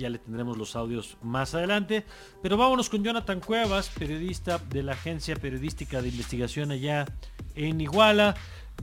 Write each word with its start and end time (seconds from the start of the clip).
ya 0.00 0.10
le 0.10 0.18
tendremos 0.18 0.58
los 0.58 0.74
audios 0.74 1.16
más 1.22 1.54
adelante. 1.54 2.04
Pero 2.42 2.56
vámonos 2.56 2.90
con 2.90 3.04
Jonathan 3.04 3.40
Cuevas, 3.40 3.88
periodista 3.90 4.58
de 4.58 4.82
la 4.82 4.92
Agencia 4.92 5.36
Periodística 5.36 6.02
de 6.02 6.08
Investigación 6.08 6.70
allá 6.72 7.06
en 7.54 7.80
Iguala. 7.80 8.34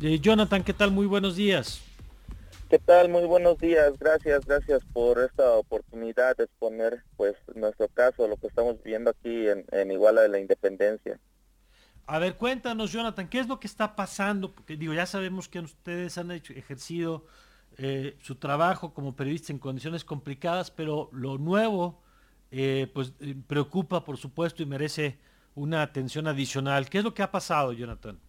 Eh, 0.01 0.19
Jonathan, 0.19 0.63
¿qué 0.63 0.73
tal? 0.73 0.91
Muy 0.91 1.07
buenos 1.07 1.35
días. 1.35 1.81
¿Qué 2.69 2.79
tal? 2.79 3.09
Muy 3.09 3.25
buenos 3.25 3.57
días. 3.57 3.97
Gracias, 3.97 4.45
gracias 4.45 4.81
por 4.93 5.19
esta 5.19 5.53
oportunidad 5.53 6.35
de 6.38 6.43
exponer 6.43 7.03
pues 7.15 7.36
nuestro 7.55 7.88
caso, 7.88 8.27
lo 8.27 8.38
que 8.38 8.47
estamos 8.47 8.81
viendo 8.84 9.09
aquí 9.09 9.47
en, 9.47 9.65
en 9.71 9.91
Iguala 9.91 10.21
de 10.21 10.29
la 10.29 10.39
Independencia. 10.39 11.20
A 12.05 12.20
ver, 12.20 12.36
cuéntanos, 12.36 12.91
Jonathan, 12.91 13.29
¿qué 13.29 13.39
es 13.39 13.47
lo 13.47 13.59
que 13.59 13.68
está 13.68 13.95
pasando? 13.95 14.54
Porque 14.54 14.77
digo, 14.77 14.93
ya 14.93 15.05
sabemos 15.05 15.49
que 15.49 15.59
ustedes 15.59 16.18
han 16.18 16.31
hecho, 16.31 16.54
ejercido 16.54 17.25
eh, 17.78 18.16
su 18.21 18.36
trabajo 18.36 18.94
como 18.94 19.16
periodista 19.16 19.54
en 19.54 19.59
condiciones 19.59 20.04
complicadas, 20.04 20.71
pero 20.71 21.09
lo 21.12 21.38
nuevo, 21.38 22.02
eh, 22.52 22.88
pues 22.94 23.14
eh, 23.20 23.35
preocupa, 23.48 24.04
por 24.04 24.18
supuesto, 24.18 24.63
y 24.63 24.66
merece 24.66 25.18
una 25.54 25.82
atención 25.82 26.27
adicional. 26.27 26.90
¿Qué 26.90 26.99
es 26.99 27.04
lo 27.04 27.13
que 27.13 27.23
ha 27.23 27.32
pasado, 27.32 27.73
Jonathan? 27.73 28.20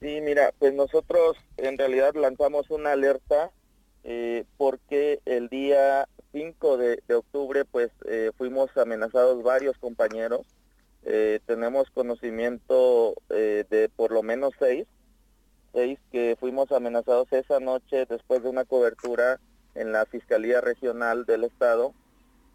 Sí, 0.00 0.20
mira, 0.20 0.52
pues 0.58 0.74
nosotros 0.74 1.36
en 1.56 1.78
realidad 1.78 2.14
lanzamos 2.14 2.70
una 2.70 2.92
alerta 2.92 3.50
eh, 4.04 4.44
porque 4.56 5.20
el 5.24 5.48
día 5.48 6.08
5 6.32 6.76
de, 6.76 7.02
octubre 7.14 7.64
pues 7.64 7.90
eh, 8.06 8.32
fuimos 8.36 8.76
amenazados 8.76 9.42
varios 9.42 9.76
compañeros. 9.78 10.46
Tenemos 11.46 11.90
conocimiento 11.90 13.14
de 13.28 13.90
por 13.96 14.12
lo 14.12 14.22
menos 14.22 14.52
seis, 14.56 14.86
que 16.10 16.36
fuimos 16.38 16.70
amenazados 16.72 17.32
esa 17.32 17.60
noche 17.60 18.06
después 18.06 18.42
de 18.42 18.48
una 18.48 18.64
cobertura 18.64 19.40
en 19.74 19.92
la 19.92 20.04
Fiscalía 20.06 20.60
Regional 20.60 21.24
del 21.24 21.44
Estado. 21.44 21.94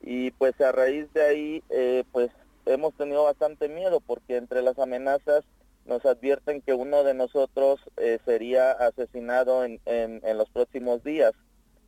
Y 0.02 0.32
pues 0.32 0.60
a 0.62 0.72
raíz 0.72 1.12
de 1.14 1.24
ahí 1.24 1.64
pues 2.12 2.30
hemos 2.66 2.94
tenido 2.96 3.24
bastante 3.24 3.70
miedo 3.70 4.00
porque 4.02 4.38
entre 4.38 4.62
las 4.62 4.78
amenazas 4.78 5.44
nos 5.88 6.06
advierten 6.06 6.62
que 6.62 6.74
uno 6.74 7.04
de 7.04 7.14
nosotros 7.14 7.80
eh, 7.96 8.20
sería 8.26 8.72
asesinado 8.72 9.64
en, 9.64 9.80
en, 9.86 10.38
los 10.38 10.50
próximos 10.50 11.04
días. 11.04 11.32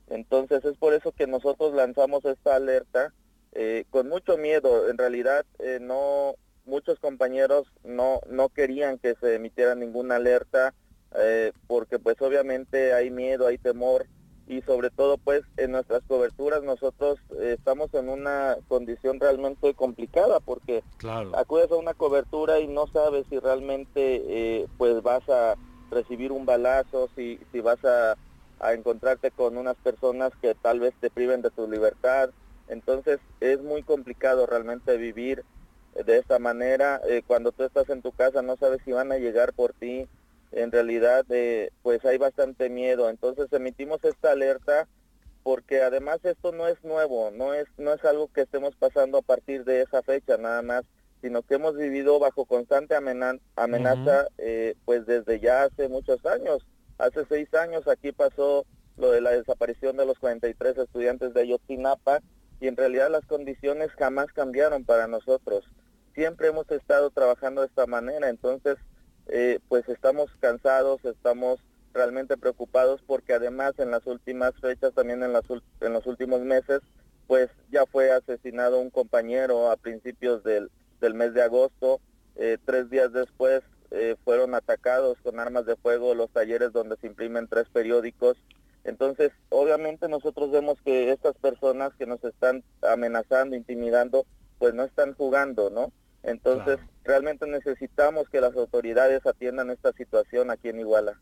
Entonces 0.08 0.64
es 0.66 0.77
por 0.77 0.93
eso 0.93 1.11
que 1.11 1.27
nosotros 1.27 1.73
lanzamos 1.73 2.23
esta 2.25 2.55
alerta 2.55 3.14
eh, 3.52 3.83
con 3.89 4.08
mucho 4.08 4.38
miedo. 4.38 4.89
En 4.89 4.97
realidad 4.97 5.45
eh, 5.59 5.80
no 5.81 6.36
muchos 6.66 6.99
compañeros 6.99 7.67
no 7.83 8.21
no 8.30 8.49
querían 8.49 8.99
que 8.99 9.16
se 9.16 9.36
emitiera 9.36 9.75
ninguna 9.75 10.16
alerta 10.17 10.73
porque 11.67 11.99
pues 11.99 12.21
obviamente 12.21 12.93
hay 12.93 13.09
miedo, 13.09 13.47
hay 13.47 13.57
temor 13.57 14.05
y 14.49 14.63
sobre 14.63 14.89
todo 14.89 15.17
pues 15.19 15.43
en 15.57 15.71
nuestras 15.71 16.02
coberturas 16.07 16.63
nosotros 16.63 17.19
eh, 17.39 17.55
estamos 17.57 17.93
en 17.93 18.09
una 18.09 18.57
condición 18.67 19.19
realmente 19.19 19.75
complicada 19.75 20.39
porque 20.39 20.83
acudes 21.33 21.71
a 21.71 21.75
una 21.75 21.93
cobertura 21.93 22.59
y 22.59 22.67
no 22.67 22.87
sabes 22.87 23.27
si 23.30 23.37
realmente 23.37 23.91
eh, 23.95 24.67
pues 24.77 25.03
vas 25.03 25.21
a 25.30 25.55
recibir 25.91 26.31
un 26.31 26.47
balazo, 26.47 27.09
si, 27.15 27.39
si 27.52 27.61
vas 27.61 27.77
a, 27.85 28.15
encontrarte 28.73 29.31
con 29.31 29.55
unas 29.55 29.77
personas 29.77 30.33
que 30.41 30.53
tal 30.53 30.81
vez 30.81 30.93
te 30.99 31.09
priven 31.09 31.41
de 31.41 31.49
tu 31.49 31.69
libertad. 31.71 32.30
Entonces 32.67 33.19
es 33.39 33.61
muy 33.61 33.83
complicado 33.83 34.45
realmente 34.47 34.97
vivir 34.97 35.45
de 35.93 36.17
esta 36.17 36.39
manera. 36.39 36.99
Eh, 37.07 37.21
cuando 37.25 37.53
tú 37.53 37.63
estás 37.63 37.87
en 37.89 38.02
tu 38.02 38.11
casa 38.11 38.41
no 38.41 38.57
sabes 38.57 38.81
si 38.83 38.91
van 38.91 39.13
a 39.13 39.17
llegar 39.17 39.53
por 39.53 39.71
ti, 39.73 40.09
en 40.52 40.72
realidad 40.72 41.25
eh, 41.30 41.69
pues 41.81 42.03
hay 42.05 42.17
bastante 42.17 42.69
miedo. 42.69 43.09
Entonces 43.09 43.52
emitimos 43.52 44.03
esta 44.03 44.31
alerta 44.31 44.88
porque 45.44 45.81
además 45.81 46.19
esto 46.23 46.52
no 46.52 46.67
es 46.67 46.83
nuevo, 46.83 47.31
no 47.31 47.53
es, 47.53 47.67
no 47.78 47.94
es 47.94 48.03
algo 48.05 48.28
que 48.31 48.42
estemos 48.42 48.75
pasando 48.75 49.20
a 49.20 49.22
partir 49.22 49.64
de 49.64 49.81
esa 49.81 50.03
fecha 50.03 50.38
nada 50.38 50.61
más, 50.61 50.83
sino 51.22 51.42
que 51.42 51.55
hemos 51.55 51.75
vivido 51.75 52.20
bajo 52.20 52.45
constante 52.45 52.95
amenaza 52.95 54.27
eh, 54.38 54.75
pues 54.86 55.05
desde 55.05 55.39
ya 55.39 55.64
hace 55.64 55.87
muchos 55.87 56.26
años. 56.26 56.66
Hace 56.98 57.26
seis 57.26 57.54
años 57.54 57.87
aquí 57.87 58.11
pasó 58.11 58.66
lo 58.98 59.11
de 59.11 59.21
la 59.21 59.31
desaparición 59.31 59.98
de 59.98 60.05
los 60.05 60.20
43 60.20 60.77
estudiantes 60.77 61.33
de 61.33 61.42
Ayotzinapa 61.42 62.20
y 62.60 62.67
en 62.67 62.76
realidad 62.76 63.10
las 63.10 63.26
condiciones 63.26 63.89
jamás 63.98 64.27
cambiaron 64.33 64.83
para 64.83 65.08
nosotros. 65.08 65.66
Siempre 66.14 66.49
hemos 66.49 66.70
estado 66.71 67.10
trabajando 67.10 67.61
de 67.61 67.67
esta 67.67 67.87
manera, 67.87 68.30
entonces 68.30 68.76
eh, 69.30 69.60
pues 69.67 69.88
estamos 69.90 70.30
cansados, 70.40 71.04
estamos 71.06 71.60
realmente 71.94 72.38
preocupados 72.38 73.02
porque 73.06 73.34
además 73.34 73.73
en 73.78 73.92
las 73.92 74.06
últimas 74.06 74.54
fechas, 74.60 74.94
también 74.94 75.23
en, 75.23 75.34
las, 75.34 75.44
en 75.82 75.94
los 75.94 76.06
últimos 76.06 76.42
meses, 76.42 76.82
pues 77.28 77.50
ya 77.72 77.86
fue 77.86 78.12
asesinado 78.12 78.80
un 78.80 78.90
compañero 78.90 79.70
a 79.70 79.78
principios 79.78 80.44
del, 80.44 80.72
del 81.00 81.14
mes 81.14 81.34
de 81.34 81.44
agosto. 81.44 82.00
Eh, 82.36 82.58
tres 82.66 82.90
días 82.90 83.14
después 83.14 83.62
eh, 83.92 84.16
fueron 84.23 84.56
atacados 84.56 85.17
con 85.23 85.40
armas 85.40 85.66
de 85.66 85.76
fuego 85.76 86.16
los 86.16 86.32
talleres 86.32 86.72
donde 86.72 86.98
se 86.98 87.08
imprimen 87.08 87.48
tres 87.48 87.67
periódicos. 87.70 88.38
Entonces, 88.84 89.32
obviamente 89.50 90.08
nosotros 90.08 90.52
vemos 90.52 90.78
que 90.84 91.11
estas 91.11 91.36
personas 91.36 91.94
que 91.96 92.06
nos 92.08 92.23
están 92.23 92.64
amenazando, 92.82 93.56
intimidando, 93.56 94.26
pues 94.58 94.73
no 94.73 94.84
están 94.84 95.14
jugando, 95.14 95.70
¿no? 95.70 95.92
Entonces, 96.23 96.80
realmente 97.09 97.47
necesitamos 97.47 98.30
que 98.30 98.39
las 98.39 98.55
autoridades 98.55 99.25
atiendan 99.25 99.71
esta 99.71 99.92
situación 99.93 100.52
aquí 100.52 100.70
en 100.70 100.80
Iguala. 100.80 101.20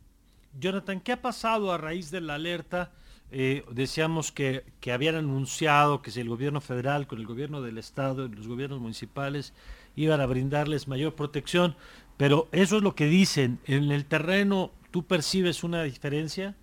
Jonathan, 0.60 1.00
¿qué 1.00 1.14
ha 1.14 1.22
pasado 1.22 1.72
a 1.72 1.78
raíz 1.78 2.12
de 2.12 2.20
la 2.20 2.36
alerta? 2.36 2.92
Eh, 3.32 3.64
decíamos 3.72 4.34
que, 4.34 4.66
que, 4.82 4.92
habían 4.92 5.16
anunciado 5.16 6.02
que 6.02 6.12
si 6.12 6.20
el 6.20 6.28
gobierno 6.28 6.60
federal 6.60 7.08
con 7.08 7.20
el 7.20 7.26
gobierno 7.26 7.62
del 7.62 7.78
estado 7.78 8.26
y 8.26 8.30
los 8.30 8.50
gobiernos 8.50 8.82
municipales 8.82 9.54
iban 9.96 10.20
a 10.20 10.26
brindarles 10.26 10.90
mayor 10.90 11.16
protección, 11.16 11.78
pero 12.18 12.50
eso 12.52 12.78
es 12.78 12.84
lo 12.84 12.94
que 12.94 13.06
dicen. 13.06 13.60
¿En 13.66 13.90
el 13.92 14.06
terreno 14.06 14.72
tú 14.92 15.04
percibes 15.04 15.64
una 15.64 15.84
diferencia? 15.84 16.56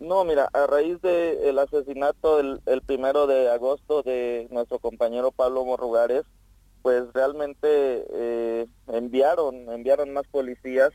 No, 0.00 0.24
mira, 0.24 0.48
a 0.54 0.66
raíz 0.66 1.00
del 1.02 1.58
asesinato 1.58 2.40
el, 2.40 2.62
el 2.64 2.80
primero 2.80 3.26
de 3.26 3.50
agosto 3.50 4.02
de 4.02 4.48
nuestro 4.50 4.78
compañero 4.78 5.32
Pablo 5.32 5.66
Morrugares, 5.66 6.24
pues 6.86 7.02
realmente 7.14 7.66
eh, 8.12 8.66
enviaron, 8.86 9.68
enviaron 9.72 10.12
más 10.12 10.24
policías 10.28 10.90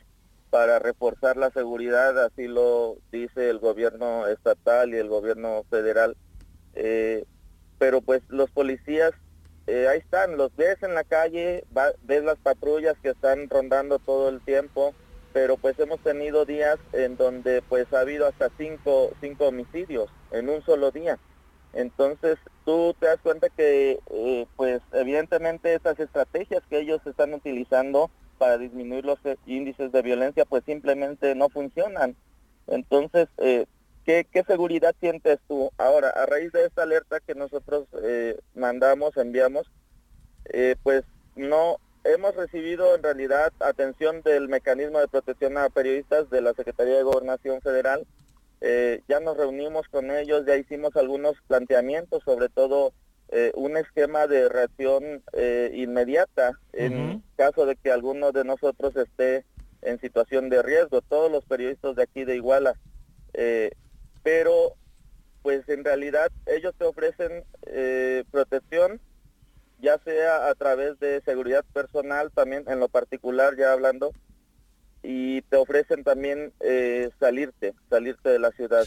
para 0.48 0.78
reforzar 0.78 1.36
la 1.36 1.50
seguridad, 1.50 2.18
así 2.24 2.48
lo 2.48 2.96
dice 3.12 3.50
el 3.50 3.58
gobierno 3.58 4.26
estatal 4.26 4.94
y 4.94 4.96
el 4.96 5.10
gobierno 5.10 5.66
federal. 5.68 6.16
Eh, 6.72 7.26
pero 7.78 8.00
pues 8.00 8.22
los 8.28 8.50
policías, 8.52 9.12
eh, 9.66 9.86
ahí 9.86 9.98
están, 9.98 10.38
los 10.38 10.56
ves 10.56 10.82
en 10.82 10.94
la 10.94 11.04
calle, 11.04 11.62
ves 12.04 12.24
las 12.24 12.38
patrullas 12.38 12.96
que 13.02 13.10
están 13.10 13.50
rondando 13.50 13.98
todo 13.98 14.30
el 14.30 14.40
tiempo, 14.40 14.94
pero 15.34 15.58
pues 15.58 15.78
hemos 15.78 16.00
tenido 16.00 16.46
días 16.46 16.78
en 16.94 17.18
donde 17.18 17.60
pues 17.68 17.92
ha 17.92 18.00
habido 18.00 18.26
hasta 18.26 18.48
cinco, 18.56 19.10
cinco 19.20 19.48
homicidios 19.48 20.08
en 20.30 20.48
un 20.48 20.64
solo 20.64 20.90
día. 20.90 21.18
Entonces 21.72 22.38
tú 22.64 22.94
te 22.98 23.06
das 23.06 23.20
cuenta 23.22 23.48
que 23.48 23.98
eh, 24.10 24.46
pues 24.56 24.80
evidentemente 24.92 25.74
estas 25.74 25.98
estrategias 25.98 26.62
que 26.68 26.80
ellos 26.80 27.00
están 27.06 27.32
utilizando 27.34 28.10
para 28.38 28.58
disminuir 28.58 29.04
los 29.04 29.18
eh, 29.24 29.36
índices 29.46 29.92
de 29.92 30.02
violencia 30.02 30.44
pues 30.44 30.64
simplemente 30.64 31.34
no 31.34 31.48
funcionan. 31.48 32.16
Entonces, 32.66 33.28
eh, 33.38 33.66
¿qué, 34.04 34.26
seguridad 34.46 34.94
sientes 35.00 35.38
tú? 35.48 35.70
Ahora, 35.78 36.10
a 36.10 36.26
raíz 36.26 36.52
de 36.52 36.66
esta 36.66 36.82
alerta 36.82 37.20
que 37.20 37.34
nosotros 37.34 37.86
mandamos, 38.54 39.16
enviamos, 39.16 39.70
pues 40.82 41.04
no 41.34 41.78
hemos 42.04 42.34
recibido 42.36 42.94
en 42.94 43.02
realidad 43.02 43.52
atención 43.60 44.22
del 44.22 44.48
mecanismo 44.48 45.00
de 45.00 45.08
protección 45.08 45.58
a 45.58 45.68
periodistas 45.70 46.30
de 46.30 46.40
la 46.40 46.52
Secretaría 46.54 46.96
de 46.96 47.02
Gobernación 47.02 47.60
Federal 47.62 48.06
eh, 48.64 49.02
ya 49.08 49.18
nos 49.18 49.36
reunimos 49.36 49.88
con 49.88 50.12
ellos, 50.12 50.46
ya 50.46 50.54
hicimos 50.54 50.94
algunos 50.94 51.34
planteamientos, 51.48 52.22
sobre 52.22 52.48
todo 52.48 52.92
eh, 53.30 53.50
un 53.56 53.76
esquema 53.76 54.28
de 54.28 54.48
reacción 54.48 55.24
eh, 55.32 55.72
inmediata 55.74 56.52
en 56.72 57.24
caso 57.34 57.66
de 57.66 57.74
que 57.74 57.90
alguno 57.90 58.30
de 58.30 58.44
nosotros 58.44 58.94
esté 58.94 59.44
en 59.80 59.98
situación 59.98 60.48
de 60.48 60.62
riesgo, 60.62 61.02
todos 61.02 61.30
los 61.30 61.44
periodistas 61.44 61.96
de 61.96 62.04
aquí 62.04 62.24
de 62.24 62.36
Iguala. 62.36 62.76
pero, 64.22 64.76
pues 65.42 65.68
en 65.68 65.82
realidad 65.82 66.30
ellos 66.46 66.72
te 66.78 66.84
ofrecen 66.84 67.44
protección, 68.30 69.00
ya 69.80 69.98
sea 70.04 70.48
a 70.48 70.54
través 70.54 71.00
de 71.00 71.20
seguridad 71.22 71.64
personal, 71.72 72.30
también 72.30 72.62
en 72.68 72.78
lo 72.78 72.88
particular, 72.88 73.56
ya 73.56 73.72
hablando, 73.72 74.12
y 75.02 75.42
te 75.42 75.56
ofrecen 75.56 76.04
también 76.04 76.52
eh, 76.60 77.10
salirte, 77.18 77.74
salirte 77.90 78.30
de 78.30 78.38
la 78.38 78.50
ciudad. 78.52 78.84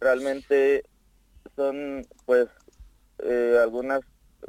Realmente 0.00 0.84
son 1.56 2.06
pues 2.24 2.46
eh, 3.18 3.58
algunas 3.62 4.00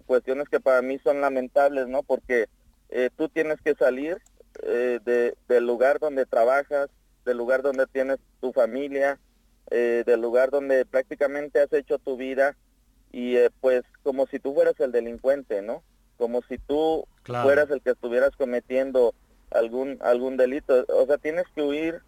cuestiones 0.05 0.47
que 0.49 0.59
para 0.59 0.81
mí 0.81 0.99
son 0.99 1.21
lamentables, 1.21 1.87
¿no? 1.87 2.03
Porque 2.03 2.47
eh, 2.89 3.09
tú 3.15 3.29
tienes 3.29 3.59
que 3.61 3.75
salir 3.75 4.17
de, 4.61 5.35
del 5.47 5.65
lugar 5.65 5.99
donde 5.99 6.25
trabajas, 6.25 6.89
del 7.25 7.37
lugar 7.37 7.61
donde 7.61 7.87
tienes 7.87 8.17
tu 8.41 8.51
familia, 8.51 9.19
del 9.69 10.19
lugar 10.19 10.49
donde 10.49 10.85
prácticamente 10.85 11.61
has 11.61 11.71
hecho 11.71 11.97
tu 11.99 12.17
vida 12.17 12.57
y 13.11 13.35
eh, 13.37 13.49
pues 13.61 13.83
como 14.03 14.27
si 14.27 14.39
tú 14.39 14.53
fueras 14.53 14.79
el 14.79 14.91
delincuente, 14.91 15.61
¿no? 15.61 15.83
Como 16.17 16.41
si 16.43 16.57
tú 16.57 17.07
fueras 17.25 17.69
el 17.71 17.81
que 17.81 17.91
estuvieras 17.91 18.35
cometiendo 18.35 19.13
algún 19.79 19.97
algún 20.01 20.37
delito. 20.37 20.85
O 20.89 21.05
sea, 21.05 21.17
tienes 21.17 21.45
que 21.55 21.61
huir 21.61 22.01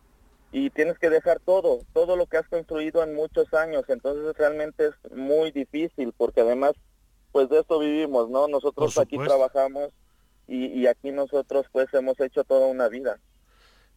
y 0.52 0.70
tienes 0.70 1.00
que 1.00 1.10
dejar 1.10 1.40
todo, 1.40 1.80
todo 1.94 2.16
lo 2.16 2.26
que 2.26 2.38
has 2.38 2.48
construido 2.48 3.04
en 3.04 3.16
muchos 3.16 3.54
años. 3.54 3.84
Entonces 3.88 4.36
realmente 4.38 4.88
es 4.88 5.12
muy 5.12 5.52
difícil 5.52 6.14
porque 6.18 6.42
además, 6.42 6.74
pues 7.32 7.50
de 7.50 7.60
esto 7.60 7.80
vivimos, 7.80 8.30
¿no? 8.30 8.48
Nosotros 8.48 8.98
aquí 8.98 9.18
trabajamos 9.18 9.90
y, 10.48 10.66
y 10.68 10.88
aquí 10.88 11.12
nosotros 11.12 11.66
pues 11.72 11.94
hemos 11.94 12.20
hecho 12.20 12.44
toda 12.44 12.68
una 12.68 12.90
vida. 12.90 13.20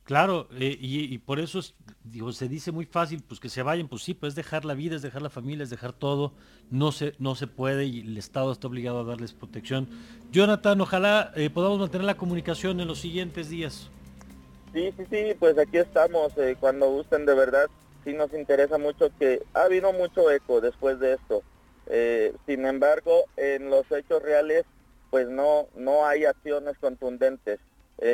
Claro, 0.04 0.48
eh, 0.60 0.76
y, 0.78 1.16
por 1.16 1.40
eso 1.40 1.60
digo, 2.04 2.30
se 2.32 2.48
dice 2.48 2.70
muy 2.70 2.84
fácil, 2.84 3.22
pues 3.26 3.40
que 3.40 3.48
se 3.48 3.62
vayan, 3.62 3.88
pues 3.88 4.02
sí, 4.02 4.14
pues 4.14 4.34
dejar 4.34 4.64
la 4.64 4.74
vida, 4.74 4.94
es 4.94 5.02
dejar 5.02 5.22
la 5.22 5.30
familia, 5.30 5.64
es 5.64 5.70
dejar 5.70 5.92
todo, 5.92 6.32
no 6.70 6.92
se, 6.92 7.14
no 7.18 7.34
se 7.34 7.46
puede 7.46 7.86
y 7.86 8.00
el 8.00 8.16
Estado 8.18 8.52
está 8.52 8.68
obligado 8.68 9.00
a 9.00 9.04
darles 9.04 9.32
protección. 9.32 9.88
Jonathan, 10.30 10.80
ojalá 10.80 11.32
eh, 11.34 11.50
podamos 11.50 11.78
mantener 11.78 12.04
la 12.04 12.16
comunicación 12.16 12.80
en 12.80 12.88
los 12.88 13.00
siguientes 13.00 13.48
días. 13.48 13.90
Sí, 14.74 14.92
sí, 14.96 15.04
sí, 15.10 15.34
pues 15.38 15.56
aquí 15.58 15.78
estamos, 15.78 16.36
eh, 16.36 16.56
cuando 16.60 16.90
gusten 16.90 17.24
de 17.24 17.34
verdad, 17.34 17.66
sí 18.04 18.12
nos 18.12 18.32
interesa 18.34 18.76
mucho 18.76 19.10
que 19.18 19.42
ha 19.54 19.62
habido 19.62 19.92
mucho 19.92 20.30
eco 20.30 20.60
después 20.60 21.00
de 21.00 21.14
esto. 21.14 21.42
sin 22.46 22.66
embargo, 22.66 23.24
en 23.36 23.70
los 23.70 23.90
hechos 23.90 24.22
reales, 24.22 24.64
pues 25.10 25.28
no, 25.28 25.68
no 25.74 26.04
hay 26.04 26.24
acciones 26.24 26.76
contundentes. 26.78 27.60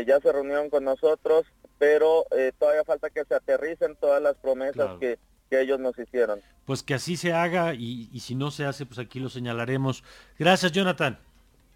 ya 0.07 0.21
se 0.21 0.33
reunieron 0.33 0.69
con 0.71 0.85
nosotros, 0.85 1.47
pero 1.81 2.27
eh, 2.37 2.53
todavía 2.59 2.85
falta 2.85 3.09
que 3.09 3.25
se 3.25 3.35
aterricen 3.35 3.97
todas 3.99 4.23
las 4.23 4.37
promesas 4.37 4.99
que, 5.01 5.19
ellos 5.51 5.81
nos 5.81 5.99
hicieron. 5.99 6.41
Pues 6.65 6.85
que 6.85 6.95
así 6.95 7.17
se 7.17 7.33
haga 7.33 7.75
y, 7.75 8.09
y, 8.13 8.21
si 8.21 8.37
no 8.37 8.53
se 8.53 8.67
hace, 8.67 8.87
pues 8.87 9.01
aquí 9.01 9.19
lo 9.19 9.29
señalaremos. 9.29 10.05
Gracias, 10.39 10.71
Jonathan. 10.71 11.19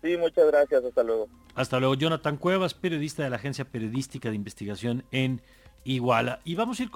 Sí, 0.00 0.16
muchas 0.16 0.46
gracias. 0.46 0.84
Hasta 0.84 1.02
luego. 1.02 1.28
Hasta 1.56 1.80
luego, 1.80 1.94
Jonathan 1.94 2.36
Cuevas, 2.36 2.72
periodista 2.72 3.24
de 3.24 3.30
la 3.30 3.36
Agencia 3.36 3.64
Periodística 3.64 4.28
de 4.28 4.36
Investigación 4.36 5.04
en 5.10 5.40
Iguala. 5.82 6.38
Y 6.44 6.54
vamos 6.54 6.78
a 6.78 6.84
ir 6.84 6.90